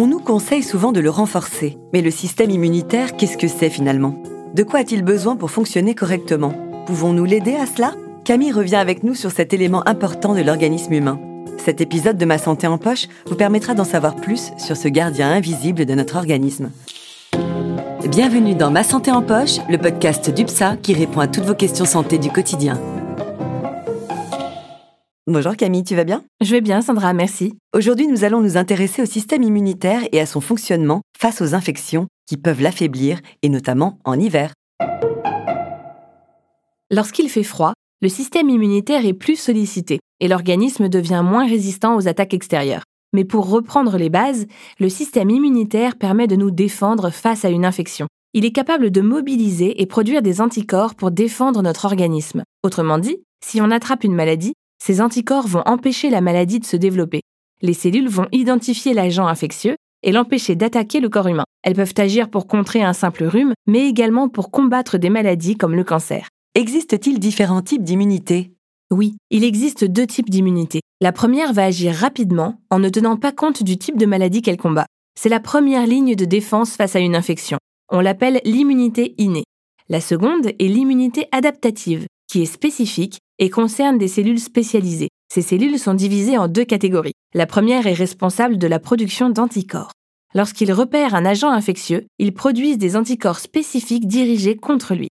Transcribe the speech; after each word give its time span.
On 0.00 0.06
nous 0.06 0.18
conseille 0.18 0.62
souvent 0.62 0.92
de 0.92 1.00
le 1.00 1.10
renforcer. 1.10 1.76
Mais 1.92 2.00
le 2.00 2.10
système 2.10 2.48
immunitaire, 2.48 3.18
qu'est-ce 3.18 3.36
que 3.36 3.48
c'est 3.48 3.68
finalement? 3.68 4.14
De 4.54 4.62
quoi 4.62 4.80
a-t-il 4.80 5.02
besoin 5.02 5.36
pour 5.36 5.50
fonctionner 5.50 5.94
correctement? 5.94 6.54
Pouvons-nous 6.86 7.26
l'aider 7.26 7.54
à 7.54 7.66
cela? 7.66 7.92
Camille 8.24 8.50
revient 8.50 8.76
avec 8.76 9.04
nous 9.04 9.14
sur 9.14 9.30
cet 9.30 9.52
élément 9.52 9.86
important 9.86 10.34
de 10.34 10.40
l'organisme 10.40 10.94
humain. 10.94 11.20
Cet 11.58 11.82
épisode 11.82 12.16
de 12.16 12.24
Ma 12.24 12.38
santé 12.38 12.66
en 12.66 12.78
poche 12.78 13.08
vous 13.26 13.34
permettra 13.34 13.74
d'en 13.74 13.84
savoir 13.84 14.16
plus 14.16 14.52
sur 14.56 14.74
ce 14.74 14.88
gardien 14.88 15.30
invisible 15.30 15.84
de 15.84 15.94
notre 15.94 16.16
organisme. 16.16 16.70
Bienvenue 18.08 18.54
dans 18.54 18.70
Ma 18.70 18.84
santé 18.84 19.10
en 19.10 19.20
poche, 19.20 19.58
le 19.68 19.76
podcast 19.76 20.30
d'UPSA 20.30 20.78
qui 20.78 20.94
répond 20.94 21.20
à 21.20 21.28
toutes 21.28 21.44
vos 21.44 21.54
questions 21.54 21.84
santé 21.84 22.16
du 22.16 22.30
quotidien. 22.30 22.80
Bonjour 25.32 25.56
Camille, 25.56 25.84
tu 25.84 25.94
vas 25.94 26.02
bien? 26.02 26.24
Je 26.40 26.50
vais 26.50 26.60
bien 26.60 26.82
Sandra, 26.82 27.12
merci. 27.12 27.54
Aujourd'hui, 27.72 28.08
nous 28.08 28.24
allons 28.24 28.40
nous 28.40 28.56
intéresser 28.56 29.00
au 29.00 29.06
système 29.06 29.44
immunitaire 29.44 30.02
et 30.10 30.18
à 30.18 30.26
son 30.26 30.40
fonctionnement 30.40 31.02
face 31.16 31.40
aux 31.40 31.54
infections 31.54 32.08
qui 32.26 32.36
peuvent 32.36 32.60
l'affaiblir, 32.60 33.20
et 33.42 33.48
notamment 33.48 34.00
en 34.04 34.18
hiver. 34.18 34.52
Lorsqu'il 36.90 37.28
fait 37.28 37.44
froid, 37.44 37.74
le 38.02 38.08
système 38.08 38.48
immunitaire 38.48 39.06
est 39.06 39.12
plus 39.14 39.36
sollicité 39.36 40.00
et 40.18 40.26
l'organisme 40.26 40.88
devient 40.88 41.22
moins 41.24 41.46
résistant 41.46 41.94
aux 41.94 42.08
attaques 42.08 42.34
extérieures. 42.34 42.82
Mais 43.12 43.24
pour 43.24 43.48
reprendre 43.48 43.98
les 43.98 44.10
bases, 44.10 44.48
le 44.80 44.88
système 44.88 45.30
immunitaire 45.30 45.94
permet 45.94 46.26
de 46.26 46.34
nous 46.34 46.50
défendre 46.50 47.10
face 47.10 47.44
à 47.44 47.50
une 47.50 47.64
infection. 47.64 48.08
Il 48.34 48.44
est 48.44 48.50
capable 48.50 48.90
de 48.90 49.00
mobiliser 49.00 49.80
et 49.80 49.86
produire 49.86 50.22
des 50.22 50.40
anticorps 50.40 50.96
pour 50.96 51.12
défendre 51.12 51.62
notre 51.62 51.84
organisme. 51.84 52.42
Autrement 52.64 52.98
dit, 52.98 53.18
si 53.44 53.60
on 53.60 53.70
attrape 53.70 54.02
une 54.02 54.14
maladie, 54.14 54.54
ces 54.82 55.00
anticorps 55.00 55.46
vont 55.46 55.62
empêcher 55.66 56.10
la 56.10 56.20
maladie 56.20 56.58
de 56.58 56.64
se 56.64 56.76
développer. 56.76 57.20
Les 57.62 57.74
cellules 57.74 58.08
vont 58.08 58.26
identifier 58.32 58.94
l'agent 58.94 59.26
infectieux 59.26 59.76
et 60.02 60.12
l'empêcher 60.12 60.54
d'attaquer 60.54 61.00
le 61.00 61.10
corps 61.10 61.28
humain. 61.28 61.44
Elles 61.62 61.74
peuvent 61.74 61.94
agir 61.98 62.30
pour 62.30 62.46
contrer 62.46 62.82
un 62.82 62.94
simple 62.94 63.24
rhume, 63.24 63.52
mais 63.66 63.86
également 63.86 64.28
pour 64.28 64.50
combattre 64.50 64.96
des 64.96 65.10
maladies 65.10 65.56
comme 65.56 65.74
le 65.74 65.84
cancer. 65.84 66.28
Existe-t-il 66.54 67.18
différents 67.18 67.62
types 67.62 67.84
d'immunité? 67.84 68.54
Oui, 68.90 69.14
il 69.30 69.44
existe 69.44 69.84
deux 69.84 70.06
types 70.06 70.30
d'immunité. 70.30 70.80
La 71.00 71.12
première 71.12 71.52
va 71.52 71.64
agir 71.64 71.94
rapidement 71.94 72.60
en 72.70 72.78
ne 72.78 72.88
tenant 72.88 73.16
pas 73.16 73.32
compte 73.32 73.62
du 73.62 73.76
type 73.76 73.98
de 73.98 74.06
maladie 74.06 74.42
qu'elle 74.42 74.56
combat. 74.56 74.86
C'est 75.18 75.28
la 75.28 75.40
première 75.40 75.86
ligne 75.86 76.16
de 76.16 76.24
défense 76.24 76.76
face 76.76 76.96
à 76.96 77.00
une 77.00 77.14
infection. 77.14 77.58
On 77.92 78.00
l'appelle 78.00 78.40
l'immunité 78.44 79.14
innée. 79.18 79.44
La 79.88 80.00
seconde 80.00 80.46
est 80.46 80.68
l'immunité 80.68 81.26
adaptative, 81.30 82.06
qui 82.26 82.42
est 82.42 82.46
spécifique 82.46 83.18
et 83.40 83.50
concerne 83.50 83.98
des 83.98 84.06
cellules 84.06 84.38
spécialisées. 84.38 85.08
Ces 85.32 85.42
cellules 85.42 85.78
sont 85.78 85.94
divisées 85.94 86.38
en 86.38 86.46
deux 86.46 86.64
catégories. 86.64 87.14
La 87.34 87.46
première 87.46 87.86
est 87.86 87.94
responsable 87.94 88.58
de 88.58 88.66
la 88.66 88.78
production 88.78 89.30
d'anticorps. 89.30 89.92
Lorsqu'ils 90.34 90.72
repèrent 90.72 91.14
un 91.14 91.24
agent 91.24 91.50
infectieux, 91.50 92.06
ils 92.18 92.34
produisent 92.34 92.78
des 92.78 92.96
anticorps 92.96 93.40
spécifiques 93.40 94.06
dirigés 94.06 94.56
contre 94.56 94.94
lui. 94.94 95.08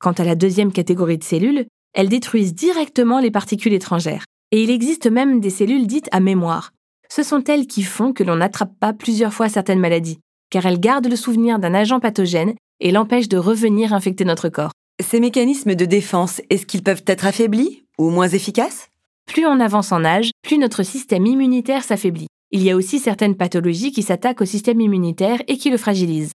Quant 0.00 0.12
à 0.12 0.24
la 0.24 0.34
deuxième 0.34 0.72
catégorie 0.72 1.18
de 1.18 1.24
cellules, 1.24 1.66
elles 1.92 2.08
détruisent 2.08 2.54
directement 2.54 3.20
les 3.20 3.30
particules 3.30 3.72
étrangères. 3.72 4.24
Et 4.50 4.62
il 4.62 4.70
existe 4.70 5.06
même 5.06 5.40
des 5.40 5.50
cellules 5.50 5.86
dites 5.86 6.08
à 6.10 6.20
mémoire. 6.20 6.72
Ce 7.10 7.22
sont 7.22 7.44
elles 7.44 7.66
qui 7.66 7.82
font 7.82 8.12
que 8.12 8.24
l'on 8.24 8.36
n'attrape 8.36 8.78
pas 8.80 8.92
plusieurs 8.92 9.32
fois 9.32 9.48
certaines 9.48 9.80
maladies, 9.80 10.18
car 10.50 10.66
elles 10.66 10.80
gardent 10.80 11.08
le 11.08 11.16
souvenir 11.16 11.58
d'un 11.58 11.74
agent 11.74 12.00
pathogène 12.00 12.54
et 12.80 12.92
l'empêchent 12.92 13.28
de 13.28 13.38
revenir 13.38 13.92
infecter 13.92 14.24
notre 14.24 14.48
corps. 14.48 14.72
Ces 15.00 15.20
mécanismes 15.20 15.76
de 15.76 15.84
défense, 15.84 16.42
est-ce 16.50 16.66
qu'ils 16.66 16.82
peuvent 16.82 17.04
être 17.06 17.24
affaiblis 17.24 17.84
ou 17.98 18.10
moins 18.10 18.28
efficaces? 18.28 18.88
Plus 19.26 19.46
on 19.46 19.60
avance 19.60 19.92
en 19.92 20.04
âge, 20.04 20.32
plus 20.42 20.58
notre 20.58 20.82
système 20.82 21.24
immunitaire 21.24 21.84
s'affaiblit. 21.84 22.26
Il 22.50 22.62
y 22.64 22.70
a 22.70 22.76
aussi 22.76 22.98
certaines 22.98 23.36
pathologies 23.36 23.92
qui 23.92 24.02
s'attaquent 24.02 24.40
au 24.40 24.44
système 24.44 24.80
immunitaire 24.80 25.40
et 25.46 25.56
qui 25.56 25.70
le 25.70 25.76
fragilisent. 25.76 26.32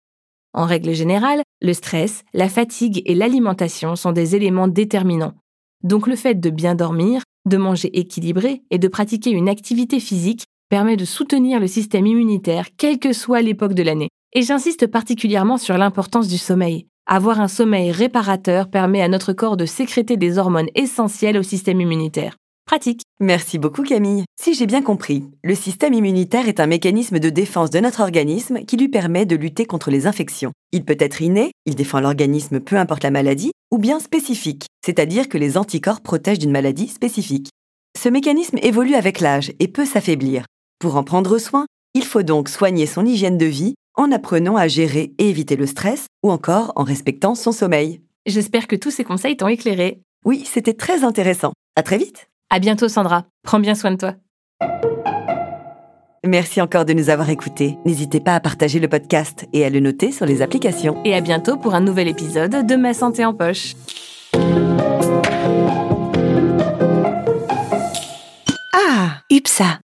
En 0.54 0.64
règle 0.64 0.92
générale, 0.92 1.42
le 1.62 1.72
stress, 1.72 2.24
la 2.34 2.48
fatigue 2.48 3.02
et 3.06 3.14
l'alimentation 3.14 3.94
sont 3.94 4.12
des 4.12 4.34
éléments 4.34 4.68
déterminants. 4.68 5.34
Donc 5.84 6.08
le 6.08 6.16
fait 6.16 6.34
de 6.34 6.50
bien 6.50 6.74
dormir, 6.74 7.22
de 7.46 7.58
manger 7.58 7.96
équilibré 7.96 8.62
et 8.70 8.78
de 8.78 8.88
pratiquer 8.88 9.30
une 9.30 9.48
activité 9.48 10.00
physique 10.00 10.46
permet 10.68 10.96
de 10.96 11.04
soutenir 11.04 11.60
le 11.60 11.68
système 11.68 12.06
immunitaire 12.06 12.66
quelle 12.76 12.98
que 12.98 13.12
soit 13.12 13.40
l'époque 13.40 13.74
de 13.74 13.84
l'année. 13.84 14.08
Et 14.32 14.42
j'insiste 14.42 14.88
particulièrement 14.88 15.58
sur 15.58 15.78
l'importance 15.78 16.26
du 16.26 16.38
sommeil. 16.38 16.86
Avoir 17.10 17.40
un 17.40 17.48
sommeil 17.48 17.90
réparateur 17.90 18.68
permet 18.68 19.00
à 19.00 19.08
notre 19.08 19.32
corps 19.32 19.56
de 19.56 19.64
sécréter 19.64 20.18
des 20.18 20.36
hormones 20.36 20.68
essentielles 20.74 21.38
au 21.38 21.42
système 21.42 21.80
immunitaire. 21.80 22.36
Pratique. 22.66 23.00
Merci 23.18 23.56
beaucoup 23.56 23.82
Camille. 23.82 24.24
Si 24.38 24.52
j'ai 24.52 24.66
bien 24.66 24.82
compris, 24.82 25.24
le 25.42 25.54
système 25.54 25.94
immunitaire 25.94 26.48
est 26.48 26.60
un 26.60 26.66
mécanisme 26.66 27.18
de 27.18 27.30
défense 27.30 27.70
de 27.70 27.80
notre 27.80 28.02
organisme 28.02 28.62
qui 28.66 28.76
lui 28.76 28.90
permet 28.90 29.24
de 29.24 29.36
lutter 29.36 29.64
contre 29.64 29.90
les 29.90 30.06
infections. 30.06 30.52
Il 30.70 30.84
peut 30.84 30.98
être 31.00 31.22
inné, 31.22 31.52
il 31.64 31.76
défend 31.76 32.00
l'organisme 32.00 32.60
peu 32.60 32.76
importe 32.76 33.04
la 33.04 33.10
maladie, 33.10 33.52
ou 33.70 33.78
bien 33.78 34.00
spécifique, 34.00 34.66
c'est-à-dire 34.84 35.30
que 35.30 35.38
les 35.38 35.56
anticorps 35.56 36.02
protègent 36.02 36.40
d'une 36.40 36.52
maladie 36.52 36.88
spécifique. 36.88 37.48
Ce 37.98 38.10
mécanisme 38.10 38.58
évolue 38.60 38.96
avec 38.96 39.20
l'âge 39.20 39.54
et 39.60 39.68
peut 39.68 39.86
s'affaiblir. 39.86 40.44
Pour 40.78 40.96
en 40.96 41.04
prendre 41.04 41.38
soin, 41.38 41.64
il 41.94 42.04
faut 42.04 42.22
donc 42.22 42.50
soigner 42.50 42.84
son 42.84 43.06
hygiène 43.06 43.38
de 43.38 43.46
vie 43.46 43.76
en 43.98 44.10
apprenant 44.12 44.56
à 44.56 44.68
gérer 44.68 45.12
et 45.18 45.28
éviter 45.28 45.56
le 45.56 45.66
stress 45.66 46.06
ou 46.22 46.30
encore 46.30 46.72
en 46.76 46.84
respectant 46.84 47.34
son 47.34 47.52
sommeil. 47.52 48.00
J'espère 48.24 48.66
que 48.66 48.76
tous 48.76 48.90
ces 48.90 49.04
conseils 49.04 49.36
t'ont 49.36 49.48
éclairé. 49.48 50.00
Oui, 50.24 50.44
c'était 50.46 50.72
très 50.72 51.04
intéressant. 51.04 51.52
À 51.76 51.82
très 51.82 51.98
vite. 51.98 52.28
À 52.48 52.60
bientôt 52.60 52.88
Sandra. 52.88 53.26
Prends 53.42 53.60
bien 53.60 53.74
soin 53.74 53.90
de 53.90 53.96
toi. 53.96 54.14
Merci 56.26 56.60
encore 56.60 56.84
de 56.84 56.92
nous 56.92 57.10
avoir 57.10 57.30
écoutés. 57.30 57.76
N'hésitez 57.84 58.20
pas 58.20 58.34
à 58.34 58.40
partager 58.40 58.80
le 58.80 58.88
podcast 58.88 59.46
et 59.52 59.64
à 59.64 59.70
le 59.70 59.80
noter 59.80 60.12
sur 60.12 60.26
les 60.26 60.42
applications. 60.42 61.02
Et 61.04 61.14
à 61.14 61.20
bientôt 61.20 61.56
pour 61.56 61.74
un 61.74 61.80
nouvel 61.80 62.08
épisode 62.08 62.66
de 62.66 62.76
Ma 62.76 62.94
santé 62.94 63.24
en 63.24 63.34
poche. 63.34 63.74
Ah, 68.74 69.22
UPSA 69.30 69.80